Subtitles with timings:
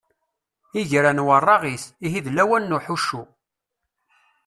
[0.81, 3.23] Igran weṛṛaɣit, ihi d lawan n uḥuccu.